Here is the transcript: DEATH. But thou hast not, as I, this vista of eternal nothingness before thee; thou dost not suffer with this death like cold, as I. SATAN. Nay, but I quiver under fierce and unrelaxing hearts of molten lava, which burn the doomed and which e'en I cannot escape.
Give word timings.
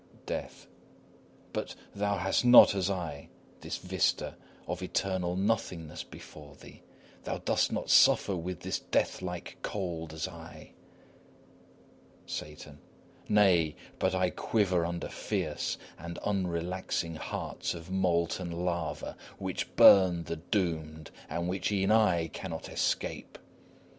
DEATH. 0.25 0.65
But 1.53 1.75
thou 1.93 2.17
hast 2.17 2.43
not, 2.43 2.73
as 2.73 2.89
I, 2.89 3.29
this 3.59 3.77
vista 3.77 4.35
of 4.67 4.81
eternal 4.81 5.35
nothingness 5.35 6.01
before 6.03 6.55
thee; 6.55 6.81
thou 7.23 7.37
dost 7.37 7.71
not 7.71 7.91
suffer 7.91 8.35
with 8.35 8.61
this 8.61 8.79
death 8.79 9.21
like 9.21 9.57
cold, 9.61 10.11
as 10.11 10.27
I. 10.27 10.71
SATAN. 12.25 12.79
Nay, 13.29 13.75
but 13.99 14.15
I 14.15 14.31
quiver 14.31 14.87
under 14.87 15.07
fierce 15.07 15.77
and 15.99 16.17
unrelaxing 16.25 17.17
hearts 17.17 17.75
of 17.75 17.91
molten 17.91 18.49
lava, 18.49 19.15
which 19.37 19.75
burn 19.75 20.23
the 20.23 20.37
doomed 20.37 21.11
and 21.29 21.47
which 21.47 21.71
e'en 21.71 21.91
I 21.91 22.25
cannot 22.29 22.69
escape. 22.69 23.37